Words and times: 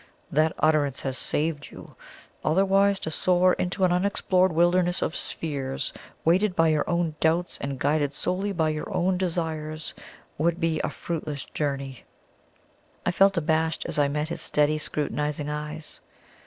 That 0.31 0.53
utterance 0.57 1.01
has 1.01 1.15
saved 1.15 1.69
you 1.69 1.95
otherwise 2.43 2.99
to 3.01 3.11
soar 3.11 3.53
into 3.53 3.83
an 3.83 3.91
unexplored 3.91 4.51
wilderness 4.51 5.03
of 5.03 5.15
spheres, 5.15 5.93
weighted 6.25 6.55
by 6.55 6.69
your 6.69 6.89
own 6.89 7.13
doubts 7.19 7.59
and 7.59 7.77
guided 7.77 8.15
solely 8.15 8.51
by 8.51 8.69
your 8.69 8.91
own 8.91 9.05
wild 9.09 9.19
desires, 9.19 9.93
would 10.39 10.59
be 10.59 10.79
a 10.81 10.89
fruitless 10.89 11.45
journey." 11.45 12.03
I 13.05 13.11
felt 13.11 13.37
abashed 13.37 13.85
as 13.85 13.99
I 13.99 14.07
met 14.07 14.29
his 14.29 14.41
steady, 14.41 14.79
scrutinizing 14.79 15.51
eyes. 15.51 15.99